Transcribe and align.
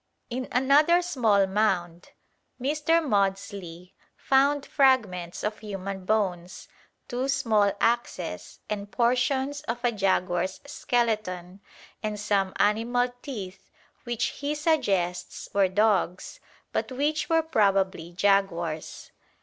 In 0.31 0.47
another 0.51 1.03
small 1.03 1.45
mound 1.45 2.09
Mr. 2.59 3.07
Maudslay 3.07 3.91
found 4.17 4.65
fragments 4.65 5.43
of 5.43 5.59
human 5.59 6.05
bones, 6.05 6.67
two 7.07 7.27
small 7.27 7.71
axes, 7.79 8.61
and 8.67 8.89
portions 8.89 9.61
of 9.67 9.77
a 9.83 9.91
jaguar's 9.91 10.59
skeleton 10.65 11.59
and 12.01 12.19
some 12.19 12.51
animal 12.57 13.13
teeth 13.21 13.69
which 14.03 14.39
he 14.39 14.55
suggests 14.55 15.49
were 15.53 15.67
dog's, 15.67 16.39
but 16.71 16.91
which 16.91 17.29
were 17.29 17.43
probably 17.43 18.11
jaguar's. 18.11 19.11